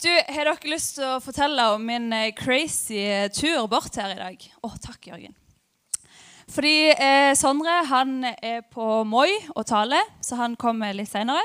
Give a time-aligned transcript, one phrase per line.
[0.00, 4.14] Du, Har dere lyst til å fortelle om min eh, crazy eh, tur bort her
[4.14, 4.46] i dag?
[4.64, 5.34] Å, takk, Jørgen.
[6.48, 11.44] Fordi eh, Sondre han er på Moi og taler, så han kommer litt seinere.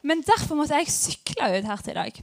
[0.00, 2.22] Men derfor måtte jeg sykle ut her til i dag.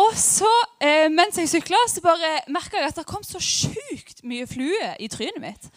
[0.00, 0.48] Og så,
[0.80, 4.94] eh, mens jeg sykla, så bare merka jeg at det kom så sjukt mye flue
[4.96, 5.68] i trynet mitt.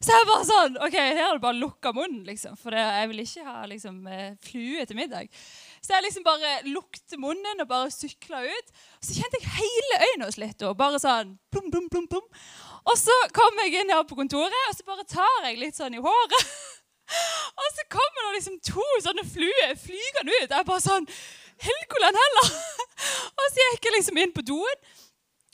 [0.00, 2.54] Så jeg bare sånn OK, her er det bare å lukke munnen, liksom.
[2.56, 5.26] For jeg vil ikke ha liksom, eh, flue til middag.
[5.80, 8.74] Så jeg liksom bare lukte munnen og bare sykla ut.
[9.00, 10.60] Så kjente jeg hele øynene hos litt.
[10.68, 12.26] Og bare sånn plum, plum, plum, plum.
[12.84, 15.96] Og så kom jeg inn her på kontoret, og så bare tar jeg litt sånn
[15.96, 16.36] i håret.
[17.60, 20.52] Og så kommer det liksom to sånne fluer flygende ut.
[20.52, 21.08] Jeg bare sånn
[21.60, 22.52] Helgoland heller!
[23.40, 24.84] Og så gikk jeg liksom inn på doen,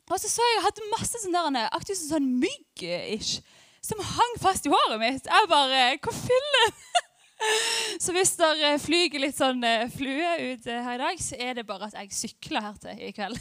[0.07, 3.41] og så så jeg hadde masse sånn aktivt sånn mygg-ish
[3.83, 5.27] som hang fast i håret mitt.
[5.27, 6.77] Jeg bare Hvor fillen?
[8.05, 11.59] Så hvis dere flyger litt sånn eh, flue ut eh, her i dag, så er
[11.59, 13.41] det bare at jeg sykler her til i kveld.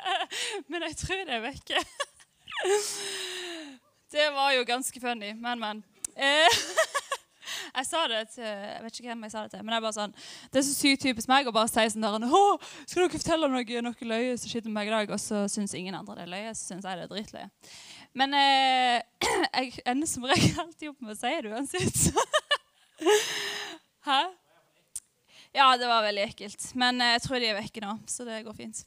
[0.70, 1.84] Men jeg tror det er vekke.
[4.08, 5.82] Det var jo ganske funny, men, men.
[6.16, 6.54] Eh,
[7.76, 9.96] jeg sa det til Jeg vet ikke hvem jeg sa det til, men jeg bare
[9.96, 10.14] sånn,
[10.48, 12.40] det er så sykt typisk meg å bare si sånn der Å,
[12.86, 15.12] skal dere fortelle noe, noe løye som skjedde med meg i dag?
[15.12, 17.50] Og så syns ingen andre det er løye, så syns jeg det er dritløye.
[18.18, 19.28] Men eh,
[19.60, 22.00] jeg ender som regel alltid opp med å si det uansett.
[24.08, 24.20] Hæ?
[25.54, 26.74] Ja, det var veldig ekkelt.
[26.74, 28.78] Men eh, jeg tror de er vekke nå, så det går fint.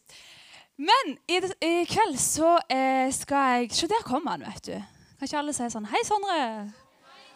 [0.81, 4.77] Men i, i kveld så eh, skal jeg Se, der kommer han, vet du.
[5.19, 6.37] Kan ikke alle si sånn Hei, Sondre.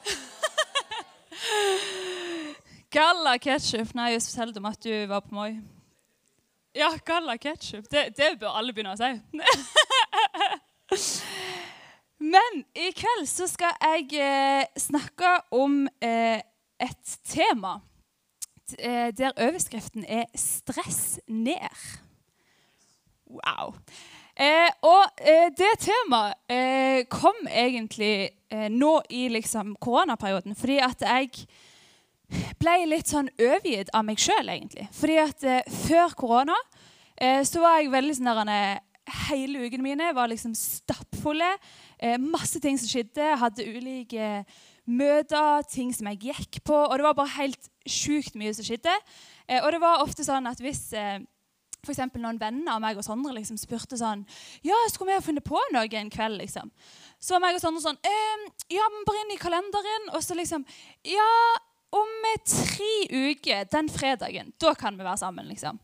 [2.96, 3.90] Galla ketchup.
[3.98, 5.52] Nei, jeg fortalte om at du var på Moi.
[6.76, 7.86] Ja, galla ketchup.
[7.92, 9.12] Det, det bør alle begynne å si.
[12.34, 16.40] Men i kveld så skal jeg eh, snakke om eh,
[16.81, 17.80] et tema
[18.80, 22.00] eh, der overskriften er 'stress ned'.
[23.28, 23.76] Wow.
[24.36, 31.02] Eh, og eh, det temaet eh, kom egentlig eh, nå i liksom, koronaperioden fordi at
[31.02, 31.46] jeg
[32.59, 34.90] ble litt sånn overgitt av meg sjøl, egentlig.
[34.91, 36.58] Fordi at eh, før korona
[37.47, 38.81] så var jeg veldig sånn der
[39.30, 41.47] Hele ukene mine var liksom stappfulle.
[42.19, 43.38] masse ting som skjedde.
[43.38, 44.44] Hadde ulike
[44.85, 46.75] møter, ting som jeg gikk på.
[46.75, 48.94] Og det var bare helt sjukt mye som skjedde.
[49.47, 51.19] Eh, og det var ofte sånn at hvis eh,
[51.85, 54.23] for noen venner av meg og Sondre liksom spurte sånn
[54.66, 56.40] Ja, skulle vi ha funnet på noe en kveld?
[56.41, 56.72] liksom?
[57.22, 60.09] Så var meg og Sondre sånn ehm, Ja, men bare inn i kalenderen.
[60.18, 60.66] Og så liksom
[61.06, 61.29] Ja,
[61.96, 62.12] om
[62.44, 65.79] tre uker, den fredagen, da kan vi være sammen, liksom.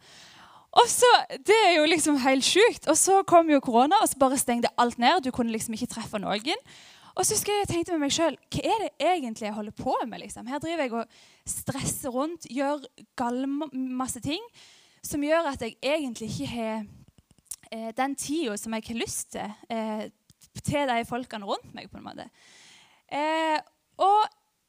[0.72, 1.08] Og så,
[1.40, 2.88] Det er jo liksom helt sjukt.
[2.92, 5.24] Og så kom jo korona, og så bare stengte alt ned.
[5.24, 6.60] Du kunne liksom ikke treffe noen.
[7.16, 9.96] Og så husker jeg tenkte med meg sjøl hva er det egentlig jeg holder på
[10.08, 10.24] med?
[10.24, 10.48] liksom?
[10.48, 11.18] Her driver jeg og
[11.50, 12.86] stresser rundt, gjør
[13.74, 14.42] masse ting
[15.04, 16.84] som gjør at jeg egentlig ikke har
[17.72, 20.06] eh, den tida som jeg har lyst til, eh,
[20.62, 21.90] til de folkene rundt meg.
[21.92, 22.30] på en måte.
[23.12, 23.58] Eh,
[23.98, 24.22] og,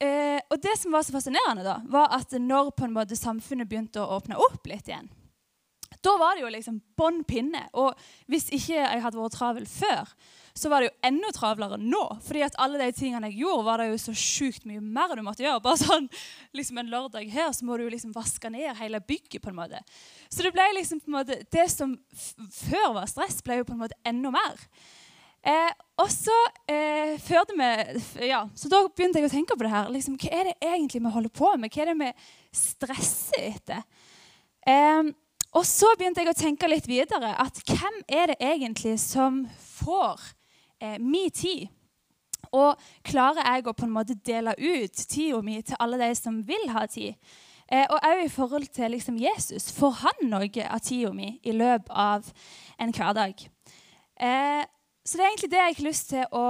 [0.02, 4.02] og, det som var så fascinerende, da, var at når på en måte samfunnet begynte
[4.02, 5.08] å åpne opp litt igjen,
[6.02, 7.62] da var det jo liksom bånn pinne.
[7.78, 7.98] Og
[8.30, 10.10] hvis ikke jeg hadde vært travel før,
[10.54, 12.02] så var det jo enda travlere nå.
[12.26, 15.22] fordi at alle de tingene jeg gjorde, var det jo så sjukt mye mer du
[15.24, 15.62] måtte gjøre.
[15.64, 16.08] Bare sånn,
[16.56, 19.40] liksom En lørdag her så må du jo liksom vaske ned hele bygget.
[19.42, 19.80] på en måte.
[20.28, 21.96] Så det ble liksom på en måte, det som
[22.50, 24.66] før var stress, ble jo på en måte enda mer.
[25.42, 26.34] Eh, og så
[26.70, 29.90] eh, førte vi ja, Så da begynte jeg å tenke på det her.
[29.90, 31.72] Liksom, hva er det egentlig vi holder på med?
[31.72, 32.10] Hva er det vi
[32.54, 33.82] stresser etter?
[34.62, 35.10] Eh,
[35.52, 39.42] og så begynte jeg å tenke litt videre at hvem er det egentlig som
[39.76, 40.20] får
[40.80, 41.68] eh, min tid.
[42.52, 42.76] Og
[43.06, 46.68] klarer jeg å på en måte dele ut tida mi til alle de som vil
[46.72, 47.16] ha tid?
[47.72, 49.70] Eh, og òg i forhold til liksom, Jesus.
[49.72, 52.28] Får han noe av tida mi i løpet av
[52.80, 53.46] en hverdag?
[54.20, 54.64] Eh,
[55.04, 56.46] så det er egentlig det jeg har lyst til å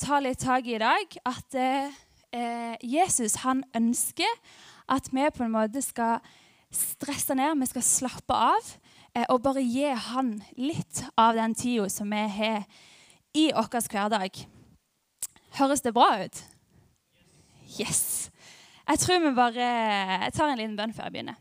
[0.00, 1.16] ta litt tak i i dag.
[1.28, 4.32] At eh, Jesus han ønsker
[4.92, 6.20] at vi på en måte skal
[6.76, 8.74] stresse ned, vi skal slappe av.
[9.16, 12.66] Eh, og bare gi han litt av den tida som vi har
[13.36, 14.44] i vår hverdag.
[15.56, 16.42] Høres det bra ut?
[17.80, 18.30] Yes.
[18.86, 19.66] Jeg tror vi bare
[20.22, 21.38] Jeg tar en liten bønn før jeg begynner.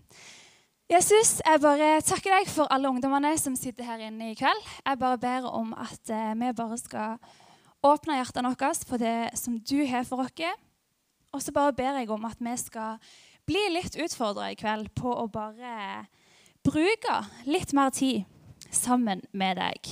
[0.85, 4.67] Jesus, jeg bare takker deg for alle ungdommene som sitter her inne i kveld.
[4.85, 7.15] Jeg bare ber om at eh, vi bare skal
[7.85, 10.53] åpne hjertene våre for det som du har for oss.
[11.33, 13.01] Og så bare ber jeg om at vi skal
[13.45, 16.05] bli litt utfordra i kveld på å bare
[16.65, 18.25] bruke litt mer tid
[18.73, 19.91] sammen med deg.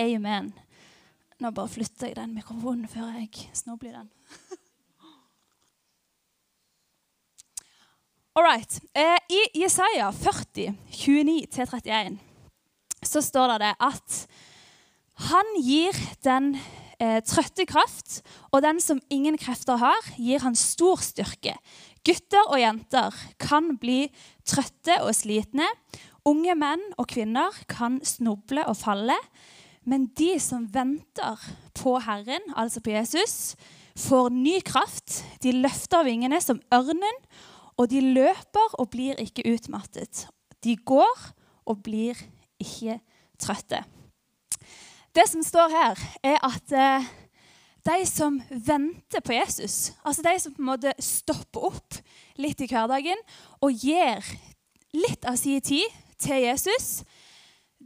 [0.00, 0.52] Amen.
[1.42, 4.10] Nå bare flytter jeg den mikrofonen før jeg snobler den.
[8.32, 8.78] All right.
[8.96, 12.16] Eh, I Jesaja 40, 29-31
[13.04, 14.22] så står det at
[15.28, 16.54] han gir den
[17.02, 21.58] eh, trøtte kraft, og den som ingen krefter har, gir han stor styrke.
[22.02, 24.06] Gutter og jenter kan bli
[24.48, 25.68] trøtte og slitne.
[26.26, 29.16] Unge menn og kvinner kan snuble og falle.
[29.86, 31.38] Men de som venter
[31.78, 33.54] på Herren, altså på Jesus,
[33.98, 35.22] får ny kraft.
[35.42, 37.18] De løfter vingene som ørnen,
[37.78, 40.26] og de løper og blir ikke utmattet.
[40.62, 41.26] De går
[41.66, 42.18] og blir
[42.62, 43.00] ikke
[43.42, 43.82] trøtte.
[45.12, 47.10] Det som står her, er at eh,
[47.82, 51.98] de som venter på Jesus, altså de som på en måte stopper opp
[52.38, 53.18] litt i hverdagen
[53.60, 54.22] og gir
[54.94, 55.90] litt av sin tid
[56.22, 57.02] til Jesus,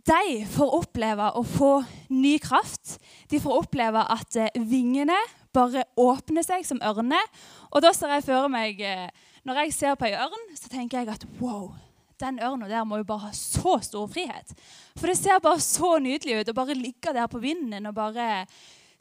[0.07, 1.71] de får oppleve å få
[2.15, 2.99] ny kraft.
[3.31, 5.17] De får oppleve at eh, vingene
[5.57, 7.25] bare åpner seg som ørner.
[7.73, 9.09] Og da ser jeg for meg eh,
[9.47, 11.71] Når jeg ser på ei ørn, så tenker jeg at wow,
[12.19, 14.55] den ørna der må jo bare ha så stor frihet.
[14.99, 18.47] For det ser bare så nydelig ut å bare ligge der på vinden og bare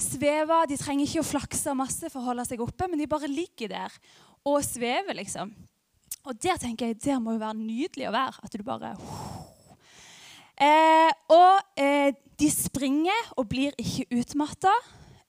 [0.01, 0.61] sveve.
[0.69, 3.71] De trenger ikke å flakse masse for å holde seg oppe, men de bare ligger
[3.71, 3.97] der
[4.45, 5.53] og svever, liksom.
[6.25, 8.45] Og der tenker jeg, der må jo være nydelig å være.
[8.45, 8.93] At du bare
[10.57, 14.73] eh, Og eh, de springer og blir ikke utmatta.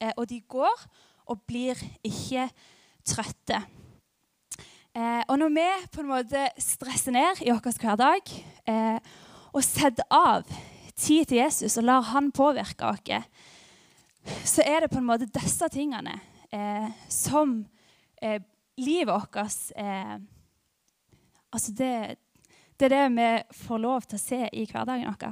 [0.00, 0.86] Eh, og de går
[1.32, 2.48] og blir ikke
[3.06, 3.60] trøtte.
[4.96, 8.32] Eh, og når vi på en måte stresser ned i vår hverdag
[8.68, 8.96] eh,
[9.52, 10.46] og setter av
[10.96, 13.26] tid til Jesus og lar han påvirke oss,
[14.44, 16.18] så er det på en måte disse tingene
[16.52, 17.58] eh, som
[18.22, 18.40] eh,
[18.78, 20.16] livet vårt eh,
[21.54, 22.16] Altså det,
[22.76, 23.28] det, er det vi
[23.64, 25.30] får lov til å se i hverdagen vår.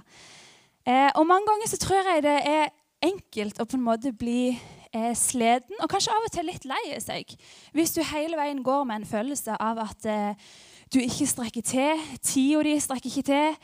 [0.88, 2.72] Eh, og mange ganger så tror jeg det er
[3.04, 6.94] enkelt å på en måte bli eh, sliten og kanskje av og til litt lei
[7.02, 7.34] seg.
[7.76, 10.48] Hvis du hele veien går med en følelse av at eh,
[10.94, 13.58] du ikke strekker til, tida di strekker ikke til.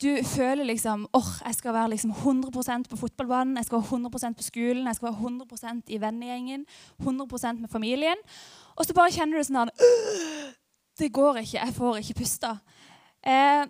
[0.00, 3.98] Du føler liksom åh, oh, jeg skal være liksom 100% på fotballbanen, jeg skal være
[3.98, 6.64] 100% på skolen, jeg skal være 100% i vennegjengen,
[7.02, 8.22] 100% med familien.
[8.76, 9.74] Og så bare kjenner du sånn at
[11.00, 12.48] Det går ikke, jeg får ikke puste.
[13.24, 13.66] Eh,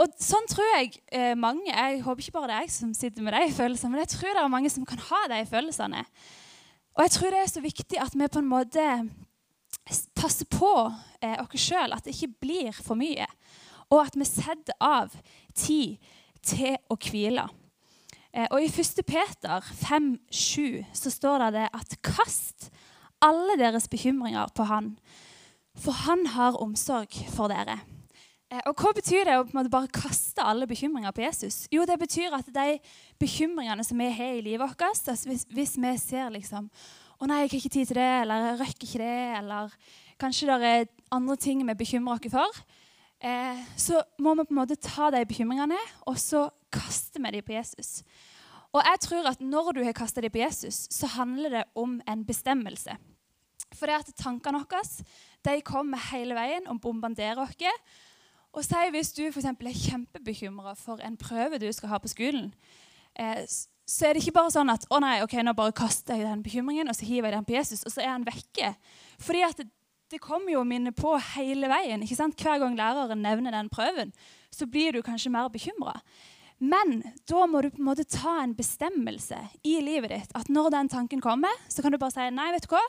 [0.00, 3.22] og sånn tror jeg eh, mange Jeg håper ikke bare det er jeg som sitter
[3.22, 6.02] med de følelsene, men jeg tror det er mange som kan ha de følelsene.
[6.94, 8.88] Og jeg tror det er så viktig at vi på en måte
[10.16, 10.72] passer på
[11.20, 13.26] eh, oss sjøl, at det ikke blir for mye.
[13.90, 15.12] Og at vi setter av
[15.54, 15.96] tid
[16.44, 17.48] til å hvile.
[18.34, 19.04] Eh, og I 1.
[19.06, 22.70] Peter 5,7 så står det, det at kast
[23.22, 24.94] alle deres bekymringer på Han,
[25.78, 27.78] for Han har omsorg for dere.
[28.50, 31.64] Eh, og Hva betyr det å på en måte bare kaste alle bekymringer på Jesus?
[31.72, 32.78] Jo, Det betyr at de
[33.22, 36.70] bekymringene som vi har i livet vårt altså hvis, hvis, vi ser liksom
[37.22, 39.74] å nei, jeg har ikke tid til det, eller jeg rekker ikke det, eller
[40.18, 42.64] kanskje det er andre ting vi bekymrer oss for,
[43.20, 47.46] eh, så må vi på en måte ta de bekymringene og så kaste vi dem
[47.46, 48.02] på Jesus.
[48.74, 52.00] Og jeg tror at Når du har kasta dem på Jesus, så handler det om
[52.08, 52.96] en bestemmelse.
[53.74, 57.54] For det at tankene våre kommer hele veien og bombarderer oss.
[58.54, 62.54] Og si hvis du for er kjempebekymra for en prøve du skal ha på skolen,
[63.18, 63.46] eh,
[63.86, 66.42] så er det ikke bare sånn at å nei, ok, nå bare kaster jeg den
[66.42, 68.74] bekymringen og så hiver jeg den på Jesus, og så er han vekke.
[69.20, 69.60] Fordi at
[70.14, 72.02] det, kommer jo minne på hele veien.
[72.02, 72.38] ikke sant?
[72.40, 74.14] Hver gang læreren nevner den prøven,
[74.54, 75.98] så blir du kanskje mer bekymra.
[76.62, 79.36] Men da må du på en måte ta en bestemmelse
[79.66, 80.34] i livet ditt.
[80.38, 82.84] At når den tanken kommer, så kan du bare si nei, vet du hva?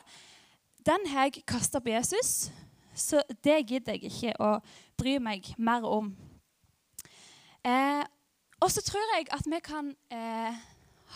[0.86, 2.52] Den har jeg kasta på Jesus,
[2.94, 4.52] så det gidder jeg ikke å
[4.96, 6.12] bry meg mer om.
[7.66, 8.04] Eh,
[8.62, 10.54] og så tror jeg at vi kan eh,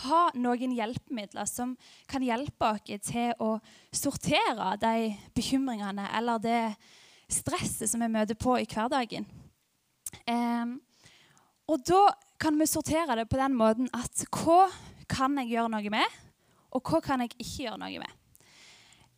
[0.04, 1.74] ha noen hjelpemidler som
[2.10, 3.56] kan hjelpe oss til å
[3.92, 6.62] sortere de bekymringene eller det
[7.30, 9.26] stresset som vi møter på i hverdagen.
[10.26, 10.76] Eh,
[11.70, 12.06] og da
[12.40, 14.64] kan vi sortere det på den måten at hva
[15.10, 16.18] kan jeg gjøre noe med,
[16.70, 18.16] og hva kan jeg ikke gjøre noe med.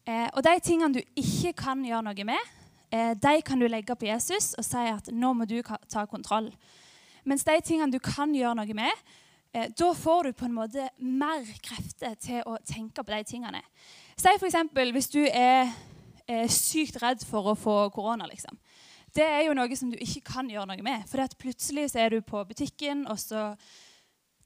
[0.09, 2.53] Eh, og de tingene du ikke kan gjøre noe med,
[2.91, 6.51] eh, de kan du legge på Jesus og si at nå må du ta kontroll.
[7.25, 8.91] Mens de tingene du kan gjøre noe med,
[9.53, 13.61] da får du på en måte mer krefter til å tenke på de tingene.
[14.17, 14.57] Si f.eks.
[14.95, 15.73] hvis du er,
[16.27, 18.27] er, sykt redd for å få korona.
[18.31, 18.57] liksom.
[19.13, 21.05] Det er jo noe som du ikke kan gjøre noe med.
[21.11, 23.51] For plutselig så er du på butikken, og så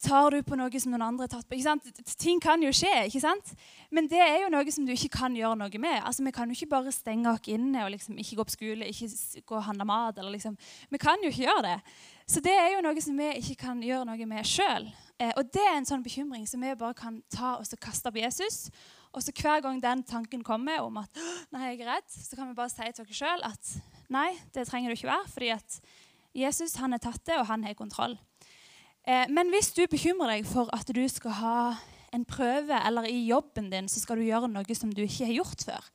[0.02, 1.56] tar du på noe som noen andre har tatt på.
[1.56, 2.16] Ikke sant?
[2.20, 3.54] Ting kan jo skje, ikke sant?
[3.90, 6.02] men det er jo noe som du ikke kan gjøre noe med.
[6.02, 8.90] Altså, Vi kan jo ikke bare stenge oss inne og liksom ikke gå på skole,
[8.90, 10.18] ikke gå og handle mat.
[10.18, 10.56] eller liksom.
[10.90, 11.80] Vi kan jo ikke gjøre det.
[12.26, 14.90] Så det er jo noe som vi ikke kan gjøre noe med sjøl.
[15.18, 18.12] Eh, og det er en sånn bekymring som vi bare kan ta og så kaste
[18.12, 18.66] på Jesus.
[19.16, 21.22] Og så hver gang den tanken kommer om at
[21.54, 23.70] nei, jeg er redd, så kan vi bare si til oss sjøl at
[24.12, 25.78] nei, det trenger du ikke være, fordi at
[26.36, 28.18] Jesus han har tatt det, og han har kontroll.
[29.06, 31.58] Eh, men hvis du bekymrer deg for at du skal ha
[32.14, 35.38] en prøve, eller i jobben din så skal du gjøre noe som du ikke har
[35.38, 35.88] gjort før,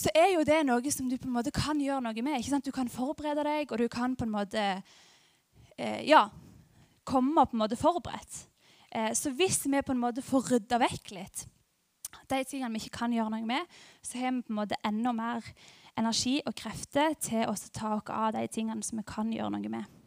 [0.00, 2.38] så er jo det noe som du på en måte kan gjøre noe med.
[2.38, 2.64] ikke sant?
[2.64, 4.66] Du kan forberede deg, og du kan på en måte
[5.76, 6.28] eh, ja,
[7.04, 8.44] komme på en måte forberedt.
[8.94, 11.46] Eh, så hvis vi på en måte får rydda vekk litt
[12.30, 15.12] de tingene vi ikke kan gjøre noe med, så har vi på en måte enda
[15.16, 15.46] mer
[15.98, 19.72] energi og krefter til å ta oss av de tingene som vi kan gjøre noe
[19.72, 19.99] med.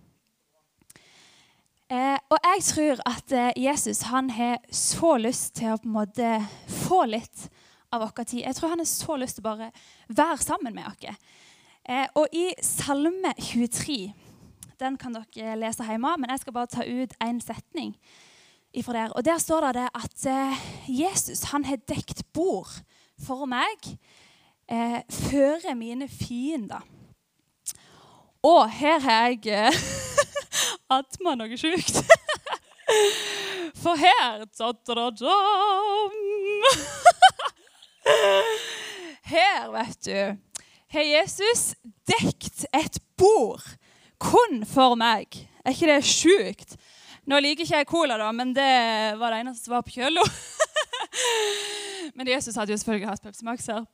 [1.93, 5.93] Eh, og jeg tror at eh, Jesus han har så lyst til å på en
[5.93, 6.29] måte
[6.87, 7.43] få litt
[7.93, 8.39] av vår tid.
[8.41, 9.69] Jeg tror han har så lyst til å bare
[10.09, 11.19] være sammen med oss.
[11.85, 14.13] Eh, og i Salme 23
[14.79, 17.93] Den kan dere lese hjemme, men jeg skal bare ta ut én setning
[18.73, 19.13] ifra der.
[19.13, 22.73] Og Der står det at eh, Jesus han har dekt bord
[23.21, 23.91] for meg
[24.65, 26.81] eh, føre mine fiender.
[28.43, 29.83] Og her har jeg eh,
[30.89, 32.03] atma noe sjukt.
[33.83, 35.37] For her da, -da -da
[39.23, 40.37] Her, vet du,
[40.93, 41.75] har Jesus
[42.05, 43.63] dekt et bord
[44.19, 45.27] kun for meg.
[45.65, 46.75] Er ikke det sjukt?
[47.25, 50.23] Nå liker ikke jeg cola, da, men det var det eneste som var på kjøla.
[52.17, 53.85] men Jesus hadde jo selvfølgelig hatt Pepsi Max her.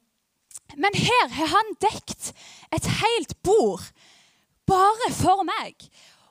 [0.78, 2.32] Men her har han dekt
[2.76, 3.86] et helt bord
[4.70, 5.88] bare for meg.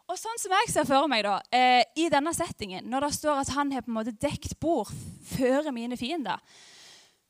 [0.09, 3.43] Og sånn som jeg ser for meg da, eh, i denne settingen, når det står
[3.43, 4.89] at han har på en måte dekt bord
[5.35, 6.41] før mine fiender,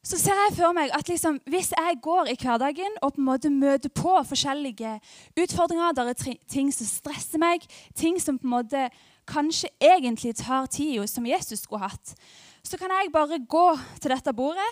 [0.06, 3.26] så ser jeg for meg at liksom, hvis jeg går i hverdagen og på en
[3.26, 4.94] måte møter på forskjellige
[5.37, 7.66] utfordringer, der er ting som stresser meg,
[7.99, 8.85] ting som på en måte
[9.28, 12.14] kanskje egentlig tar tida som Jesus skulle hatt,
[12.62, 13.66] så kan jeg bare gå
[13.99, 14.70] til dette bordet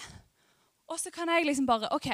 [0.87, 2.07] og så kan jeg liksom bare OK,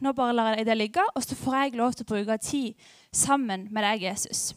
[0.00, 2.86] nå bare lar jeg det ligge, og så får jeg lov til å bruke tid
[3.12, 4.54] sammen med deg, Jesus.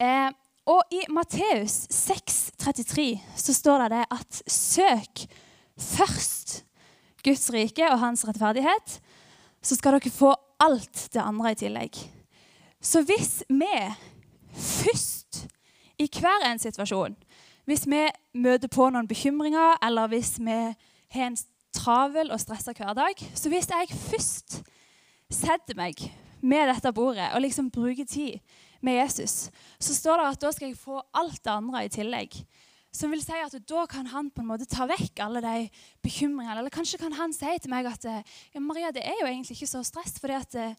[0.00, 0.30] Eh,
[0.66, 5.26] og i Matteus 6,33 så står det, at søk
[5.76, 6.62] først
[7.24, 8.98] Guds rike og hans rettferdighet,
[9.64, 12.00] så skal dere få alt det andre i tillegg.
[12.80, 13.74] Så hvis vi
[14.52, 15.46] først
[15.98, 17.16] i hver en situasjon
[17.64, 18.02] hvis vi
[18.36, 20.56] møter på noen bekymringer, eller hvis vi
[21.14, 21.38] har en
[21.72, 24.60] travel og stressa hverdag Så hvis jeg først
[25.32, 25.96] setter meg
[26.44, 28.36] med dette bordet og liksom bruker tid
[28.84, 29.48] med Jesus,
[29.80, 32.36] så står det at da skal jeg få alt det andre i tillegg.
[32.94, 35.68] Som vil si at Da kan han på en måte ta vekk alle de
[36.04, 36.60] bekymringene.
[36.60, 39.72] Eller kanskje kan han si til meg at ja, Maria, det er jo egentlig ikke
[39.72, 40.14] så stress.
[40.20, 40.76] fordi at eh,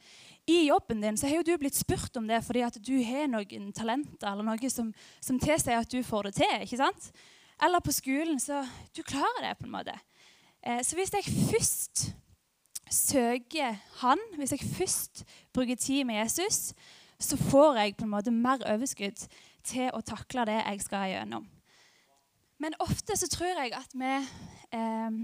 [0.47, 3.27] i jobben din så har jo du blitt spurt om det fordi at du har
[3.27, 6.61] noen talenter eller noe som, som tilsier at du får det til.
[6.63, 7.11] ikke sant?
[7.61, 8.63] Eller på skolen, så
[8.95, 9.99] du klarer det på en måte.
[10.63, 12.13] Eh, så hvis jeg først
[12.91, 16.73] søker Han, hvis jeg først bruker tid med Jesus,
[17.19, 19.27] så får jeg på en måte mer overskudd
[19.65, 21.45] til å takle det jeg skal gjennom.
[22.61, 24.15] Men ofte så tror jeg at vi,
[24.71, 25.19] eh,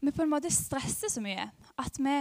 [0.00, 2.16] vi på en måte stresser så mye at vi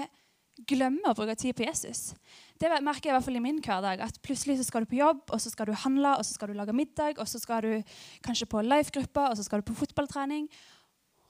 [0.69, 2.13] glemmer å bruke tid på Jesus.
[2.61, 4.01] Det merker jeg i hvert fall i min hverdag.
[4.01, 6.47] at Plutselig så skal du på jobb, og så skal du handle, og så skal
[6.47, 7.83] du lage middag, og så skal du
[8.23, 10.47] kanskje på life-gruppa, og så skal du på fotballtrening.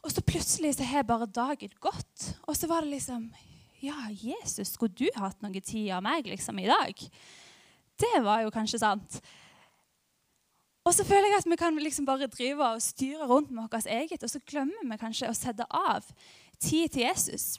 [0.04, 2.36] Og så plutselig så har bare dagen gått.
[2.48, 3.32] Og så var det liksom
[3.84, 7.00] Ja, Jesus, skulle du hatt noe tid av meg liksom i dag?
[8.00, 9.18] Det var jo kanskje sant.
[10.88, 13.88] Og så føler jeg at vi kan liksom bare drive og styre rundt med vårt
[13.92, 16.08] eget, og så glemmer vi kanskje å sette av
[16.64, 17.58] tid til Jesus.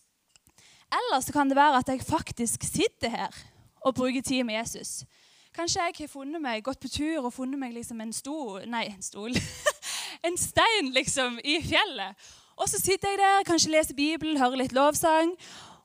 [0.89, 3.37] Eller så kan det være at jeg faktisk sitter her
[3.85, 5.05] og bruker tid med Jesus.
[5.55, 8.87] Kanskje jeg har funnet meg, gått på tur og funnet meg liksom en stol Nei,
[8.95, 9.37] en stol.
[10.27, 12.17] en stein liksom i fjellet.
[12.57, 15.37] Og så sitter jeg der, kanskje leser Bibelen, hører litt lovsang.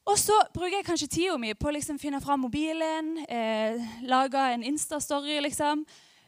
[0.10, 3.78] Og så bruker jeg kanskje tida mi på å liksom finne fram mobilen, eh,
[4.10, 5.40] lage en Insta-story.
[5.42, 5.86] liksom,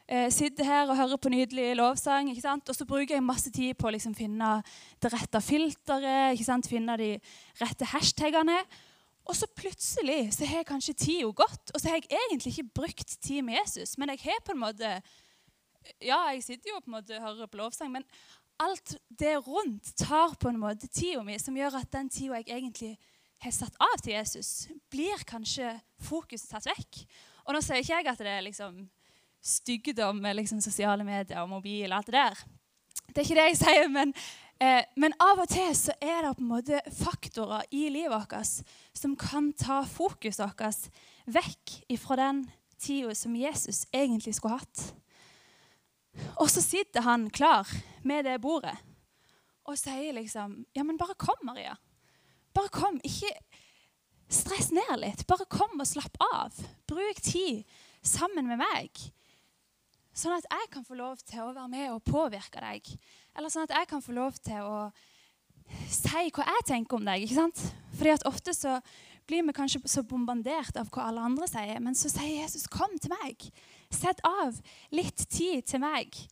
[0.07, 2.29] eh, sitter her og hører på nydelig lovsang.
[2.29, 2.69] ikke sant?
[2.69, 4.63] Og så bruker jeg masse tid på å liksom finne
[4.99, 6.67] det rette filteret, ikke sant?
[6.67, 7.19] finne de
[7.59, 8.63] rette hashtagene.
[9.25, 12.73] Og så plutselig så har jeg kanskje tida gått, og så har jeg egentlig ikke
[12.73, 13.97] brukt tid med Jesus.
[13.97, 15.01] Men jeg har på en måte
[15.99, 18.03] Ja, jeg sitter jo på en måte og hører på lovsang, men
[18.59, 22.45] alt det rundt tar på en måte tida mi, som gjør at den tida jeg
[22.49, 22.97] egentlig
[23.41, 25.73] har satt av til Jesus, blir kanskje
[26.05, 27.03] fokuset tatt vekk.
[27.47, 28.83] Og nå sier ikke jeg at det er liksom
[29.41, 32.41] styggedom med liksom sosiale medier og mobil og alt det der.
[33.11, 34.13] Det er ikke det jeg sier, men,
[34.61, 38.63] eh, men, av og til så er det på en måte faktorer i livet vårt
[38.93, 40.91] som kan ta fokuset vårt
[41.25, 42.45] vekk fra den
[42.81, 44.85] tida som Jesus egentlig skulle hatt.
[46.37, 47.67] Og så sitter han klar
[48.03, 48.75] med det bordet
[49.65, 51.75] og sier liksom Ja, men bare kom, Maria.
[52.55, 52.99] Bare kom.
[53.07, 53.31] Ikke
[54.31, 55.25] stress ned litt.
[55.29, 56.55] Bare kom og slapp av.
[56.89, 57.63] Bruk tid
[58.03, 59.03] sammen med meg.
[60.11, 62.87] Sånn at jeg kan få lov til å være med og påvirke deg.
[63.37, 64.79] Eller sånn at jeg kan få lov til å
[65.87, 67.23] si hva jeg tenker om deg.
[67.23, 67.63] ikke sant?
[67.95, 68.79] Fordi at ofte så
[69.29, 71.79] blir vi kanskje så bombardert av hva alle andre sier.
[71.79, 73.51] Men så sier Jesus, 'Kom til meg.
[73.89, 74.59] Sett av
[74.91, 76.27] litt tid til meg.'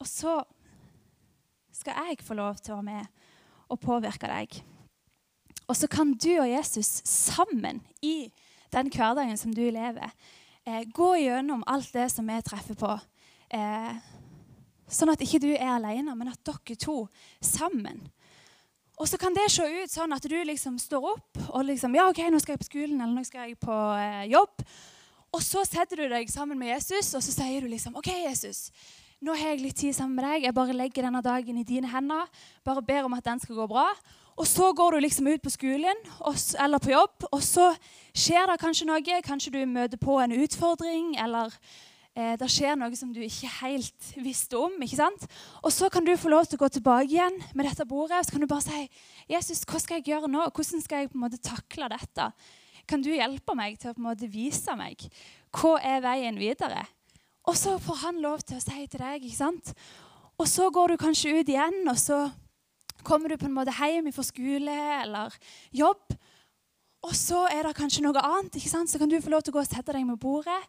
[0.00, 0.42] Og så
[1.72, 3.06] skal jeg få lov til å være med
[3.72, 4.60] og påvirke deg.
[5.66, 8.28] Og så kan du og Jesus sammen i
[8.72, 10.12] den hverdagen som du lever,
[10.66, 12.92] eh, gå gjennom alt det som vi treffer på.
[13.52, 13.94] Eh,
[14.88, 17.06] sånn at ikke du er alene, men at dere to
[17.40, 18.02] sammen
[19.02, 22.06] og så kan det se ut sånn at du liksom står opp og liksom Ja,
[22.12, 24.62] OK, nå skal jeg på skolen, eller nå skal jeg på eh, jobb.
[25.32, 28.68] Og så setter du deg sammen med Jesus, og så sier du liksom OK, Jesus.
[29.22, 30.48] Nå har jeg litt tid sammen med deg.
[30.48, 32.26] Jeg bare legger denne dagen i dine hender.
[32.66, 33.84] Bare ber om at den skal gå bra.
[34.34, 35.98] Og så går du liksom ut på skolen
[36.58, 37.68] eller på jobb, og så
[38.10, 39.18] skjer det kanskje noe.
[39.22, 41.54] Kanskje du møter på en utfordring, eller
[42.16, 44.74] eh, det skjer noe som du ikke helt visste om.
[44.82, 45.26] ikke sant?
[45.62, 48.26] Og så kan du få lov til å gå tilbake igjen med dette bordet og
[48.26, 48.88] så kan du bare si
[49.30, 50.48] Jesus, hva skal jeg gjøre nå?
[50.50, 52.32] Hvordan skal jeg på en måte takle dette?
[52.90, 55.06] Kan du hjelpe meg til å på en måte vise meg
[55.54, 56.82] hva er veien videre?
[57.48, 59.24] Og så får han lov til å si til deg.
[59.24, 59.72] ikke sant?
[60.38, 62.24] Og så går du kanskje ut igjen, og så
[63.02, 65.34] kommer du på en måte hjem fra skole eller
[65.74, 66.16] jobb.
[67.02, 68.54] Og så er det kanskje noe annet.
[68.56, 68.90] ikke sant?
[68.90, 70.60] Så kan du få lov til å gå og sette deg med bordet.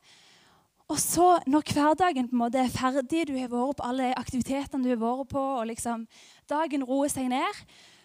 [0.91, 4.83] Og så, når hverdagen på en måte er ferdig, du har vært på alle aktivitetene
[4.83, 6.07] du har vært på, og liksom
[6.49, 7.61] dagen roer seg ned,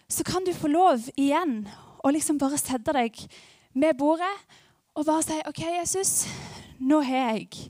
[0.09, 1.67] så kan du få lov igjen
[2.01, 3.17] å liksom bare sette deg
[3.77, 4.31] med bordet
[4.95, 6.13] og bare si OK, Jesus,
[6.79, 7.69] nå har jeg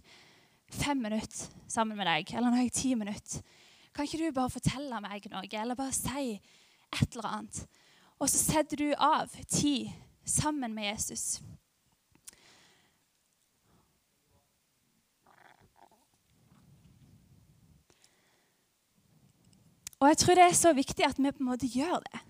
[0.73, 2.33] fem minutter sammen med deg.
[2.33, 3.43] Eller nå har jeg ti minutter.
[3.93, 7.63] Kan ikke du bare fortelle meg noe, eller bare si et eller annet?
[8.19, 9.89] Og så setter du av tid
[10.27, 11.39] sammen med Jesus.
[19.99, 22.21] Og jeg tror det er så viktig at vi på en måte gjør det.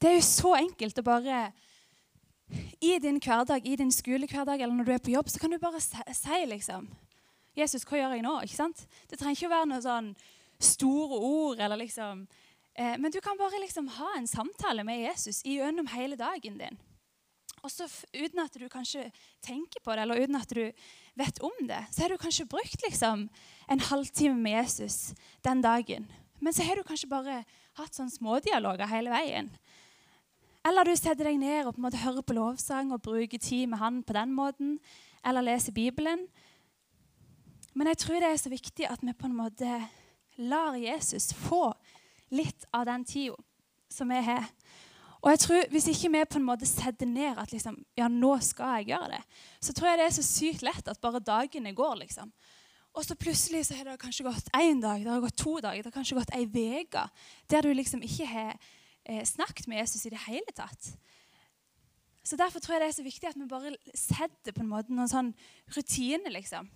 [0.00, 1.50] Det er jo så enkelt å bare
[2.80, 5.58] I din hverdag, i din skolehverdag eller når du er på jobb, så kan du
[5.58, 6.86] bare si liksom
[7.56, 8.34] Jesus, hva gjør jeg nå?
[8.44, 8.82] Ikke sant?
[9.08, 10.10] Det trenger ikke å være noen sånn
[10.60, 11.60] store ord.
[11.60, 12.26] eller liksom,
[12.74, 16.78] eh, Men du kan bare liksom ha en samtale med Jesus gjennom hele dagen din.
[17.62, 19.10] Og så Uten at du kanskje
[19.42, 20.72] tenker på det, eller uten at du
[21.16, 23.28] vet om det, så har du kanskje brukt liksom
[23.68, 26.06] en halvtime med Jesus den dagen.
[26.40, 29.50] Men så har du kanskje bare hatt sånn smådialoger hele veien.
[30.66, 33.68] Eller du setter deg ned og på en måte hører på lovsang og bruker tid
[33.70, 34.78] med han på den måten.
[35.24, 36.26] Eller leser Bibelen.
[37.76, 39.78] Men jeg tror det er så viktig at vi på en måte
[40.40, 41.68] lar Jesus få
[42.32, 43.36] litt av den tida
[43.92, 44.48] som vi har.
[45.22, 48.36] Og jeg tror Hvis ikke vi på en måte setter ned at liksom, ja, nå
[48.44, 49.22] skal jeg gjøre det,
[49.60, 51.96] så tror jeg det er så sykt lett at bare dagene går.
[52.04, 52.32] liksom.
[52.94, 55.82] Og så plutselig så har det kanskje gått én dag, det har gått to dager,
[55.82, 57.02] det har kanskje gått ei uke
[57.50, 58.54] der du liksom ikke har
[59.04, 60.94] eh, snakket med Jesus i det hele tatt.
[62.24, 64.94] Så Derfor tror jeg det er så viktig at vi bare setter på en måte
[64.94, 65.34] noen sånn
[65.76, 66.32] rutine.
[66.32, 66.70] liksom.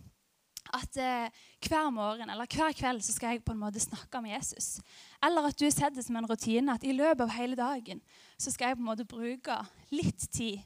[0.70, 1.30] At eh,
[1.66, 4.80] hver morgen eller hver kveld så skal jeg på en måte snakke med Jesus.
[5.24, 8.02] Eller at du setter det som en rutine at i løpet av hele dagen
[8.38, 9.56] så skal jeg på en måte bruke
[9.90, 10.60] litt tid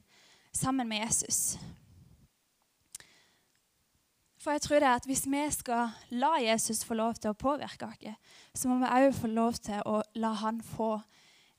[0.55, 1.57] sammen med Jesus.
[4.45, 7.39] For jeg tror det er at Hvis vi skal la Jesus få lov til å
[7.39, 8.19] påvirke oss,
[8.55, 10.99] så må vi òg få lov til å la han få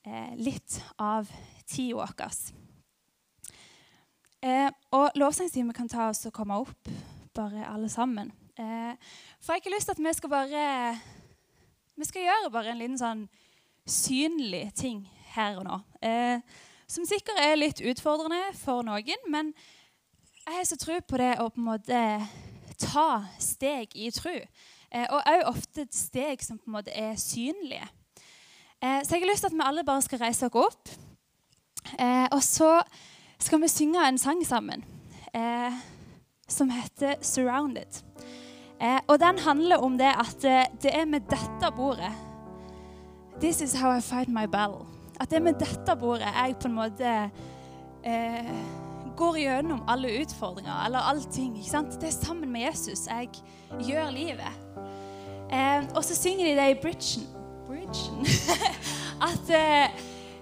[0.05, 1.31] eh, litt av
[1.65, 2.13] tida vår.
[4.45, 6.91] Eh, og lovsangstimen kan ta oss og komme opp,
[7.35, 8.31] bare alle sammen.
[8.57, 8.95] Eh,
[9.39, 10.99] for jeg har ikke lyst til at vi skal bare
[11.95, 13.27] Vi skal gjøre bare en liten sånn
[13.87, 15.77] synlig ting her og nå.
[16.03, 16.41] Eh,
[16.87, 19.53] som sikkert er litt utfordrende for noen, men
[20.45, 22.01] jeg har så tro på det å på en måte
[22.81, 24.35] ta steg i tro.
[24.91, 27.87] Eh, og òg ofte steg som på en måte er synlige.
[28.81, 30.93] Eh, så jeg har lyst til at vi alle bare skal reise oss opp.
[31.99, 32.81] Eh, og så
[33.39, 34.83] skal vi synge en sang sammen
[36.47, 38.03] som heter 'Surrounded'.
[39.07, 40.41] og den handler om det at
[40.81, 42.11] det er med dette bordet
[43.41, 44.85] This is how I fight my battle.
[45.19, 47.31] At det er med dette bordet jeg på en måte
[48.05, 48.51] eh,
[49.17, 51.57] går gjennom alle utfordringer eller allting.
[51.57, 52.01] ikke sant?
[52.01, 53.29] Det er sammen med Jesus jeg
[53.79, 54.53] gjør livet.
[55.51, 57.27] Eh, og så synger de det i bridgen,
[57.67, 58.25] bridgen.
[59.29, 59.89] at eh,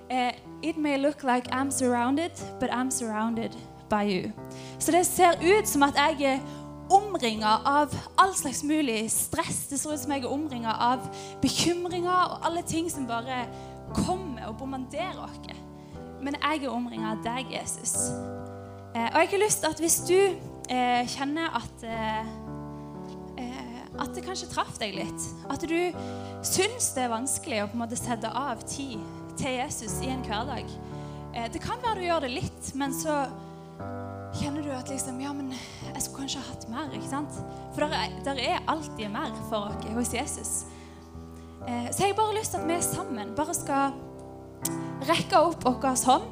[0.09, 3.51] eh, It may look like I'm surrounded, but I'm surrounded
[3.89, 4.31] by you.
[4.83, 6.39] Så det ser ut som at jeg er
[6.91, 9.61] omringa av all slags mulig stress.
[9.69, 11.05] Det ser ut som jeg er omringa av
[11.41, 13.45] bekymringer og alle ting som bare
[13.93, 15.37] kommer og bombarderer oss.
[16.19, 17.93] Men jeg er omringa av deg, Jesus.
[18.91, 22.33] Eh, og jeg har lyst til at hvis du eh, kjenner at eh,
[24.03, 25.25] at det kanskje traff deg litt.
[25.53, 25.77] At du
[26.43, 28.99] syns det er vanskelig å på en måte sette av tid
[29.39, 30.65] til Jesus i en hverdag.
[31.53, 33.19] Det kan være du gjør det litt, men så
[34.77, 36.93] at liksom, ja, men jeg skulle kanskje hatt mer.
[36.93, 37.41] ikke sant?
[37.73, 37.95] For der
[38.33, 40.53] er, er alltid mer for oss hos Jesus.
[41.67, 43.93] Eh, så jeg har bare lyst til at vi sammen bare skal
[45.07, 46.27] rekke opp vår hånd,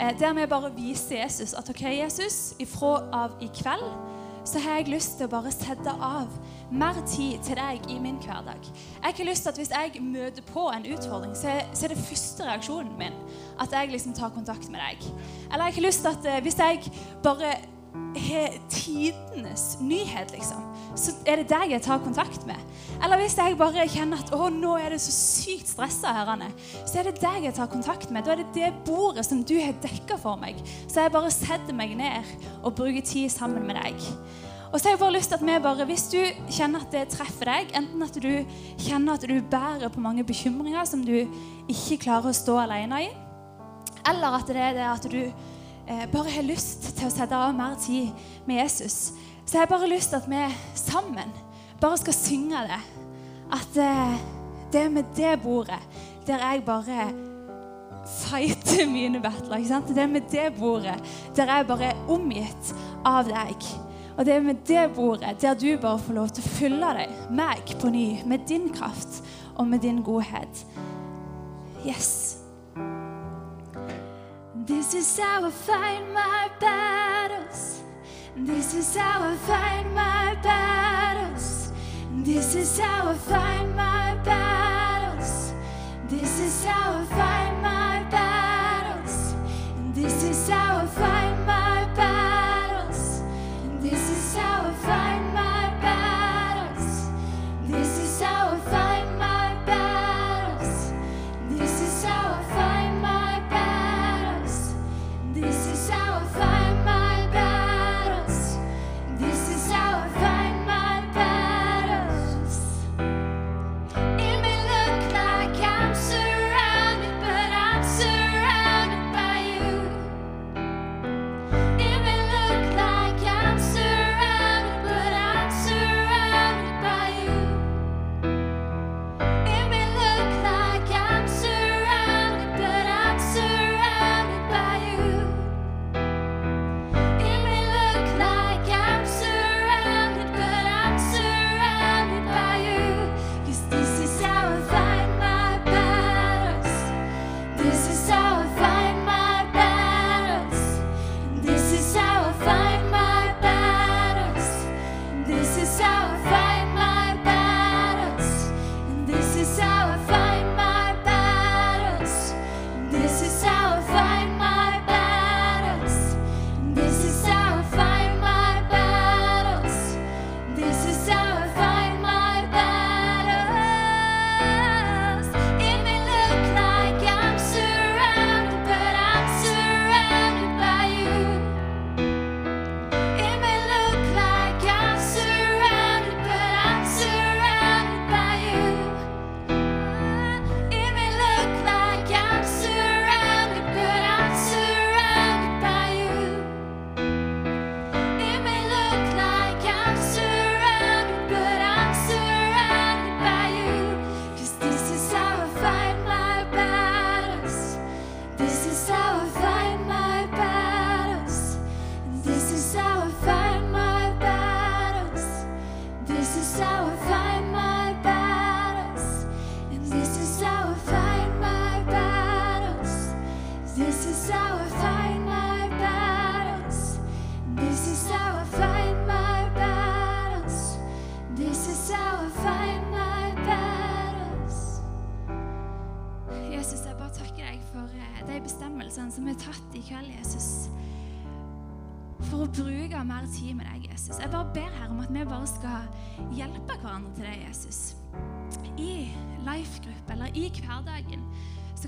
[0.00, 3.88] eh, der vi bare viser Jesus at OK, Jesus, ifra av i kveld
[4.48, 6.32] så har jeg lyst til å bare sette av
[6.72, 8.68] mer tid til deg i min hverdag.
[9.02, 12.46] Jeg har lyst til at Hvis jeg møter på en utfordring, så er det første
[12.46, 13.16] reaksjonen min
[13.60, 15.04] at jeg liksom tar kontakt med deg.
[15.52, 17.56] Eller jeg har lyst til at eh, hvis jeg bare
[18.18, 20.64] har tidenes nyhet, liksom,
[20.98, 22.58] så er det deg jeg tar kontakt med.
[23.04, 26.50] Eller hvis jeg bare kjenner at å, nå er det så sykt stressa her, Anne,
[26.82, 28.26] så er det deg jeg tar kontakt med.
[28.26, 30.58] Da er det det bordet som du har dekka for meg.
[30.88, 32.26] Så jeg bare setter meg ned
[32.62, 34.08] og bruker tid sammen med deg.
[34.68, 36.18] Og så har jeg bare lyst til at vi bare, Hvis du
[36.52, 38.32] kjenner at det treffer deg, enten at du
[38.84, 41.24] kjenner at du bærer på mange bekymringer som du
[41.68, 43.08] ikke klarer å stå alene i,
[44.08, 45.22] eller at det er det at du
[45.88, 48.12] eh, bare har lyst til å sette av mer tid
[48.46, 49.12] med Jesus,
[49.44, 50.44] så jeg har bare lyst til at vi
[50.76, 51.32] sammen
[51.80, 52.82] bare skal synge det.
[53.54, 54.18] At eh,
[54.72, 55.80] det er med det bordet
[56.28, 57.08] der jeg bare
[58.08, 59.56] fighter mine battler.
[59.56, 59.88] ikke sant?
[59.88, 60.96] Det er med det bordet
[61.36, 62.74] der jeg bare er omgitt
[63.04, 63.68] av deg.
[64.18, 67.14] Og det er med det bordet der du bare får lov til å fylle deg,
[67.30, 69.22] meg, på ny, med din kraft
[69.56, 70.64] og med din godhet.
[71.86, 72.37] Yes.
[74.68, 77.80] This is how I fight my battles.
[78.36, 81.72] This is how I fight my battles.
[82.12, 85.54] This is how I fight my battles.
[86.10, 89.34] This is how I fight my battles.
[89.94, 91.67] This is how I fight my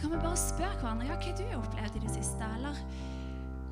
[0.01, 2.47] så kan vi bare spørre hverandre ja, hva er du har opplevd i det siste.
[2.57, 2.79] Eller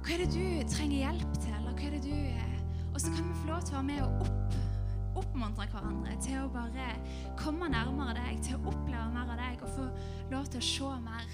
[0.04, 1.54] hva er det du trenger hjelp til?
[1.56, 2.58] Eller hva er det du eh,
[2.90, 4.58] Og så kan vi få lov til å være med og opp,
[5.22, 6.90] oppmuntre hverandre til å bare
[7.40, 9.88] komme nærmere deg, til å oppleve mer av deg og få
[10.34, 11.32] lov til å se mer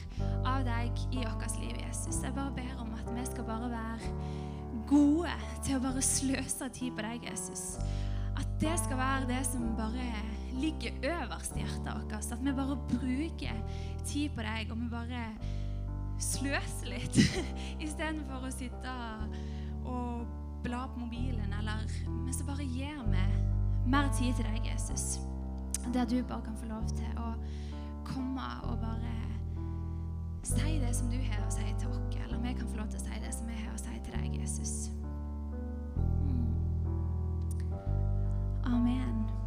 [0.52, 2.22] av deg i vårt liv, Jesus.
[2.22, 4.14] Jeg bare ber om at vi skal bare være
[4.94, 5.34] gode
[5.66, 7.66] til å bare sløse tid på deg, Jesus.
[8.36, 10.08] At det skal være det som bare
[10.54, 12.32] ligger øverst i hjertet vårt.
[12.32, 13.60] At vi bare bruker
[14.04, 15.24] tid på deg, og vi bare
[16.22, 17.18] sløser litt
[17.84, 18.94] istedenfor å sitte
[19.84, 20.24] og
[20.64, 23.24] bla på mobilen, eller Men så bare gir vi
[23.90, 25.18] mer tid til deg, Jesus.
[25.92, 27.34] Der du bare kan få lov til å
[28.04, 29.12] komme og bare
[30.44, 33.00] si det som du har å si til oss, eller vi kan få lov til
[33.00, 35.03] å si det som vi har å si til deg, Jesus.
[38.66, 39.43] Amen.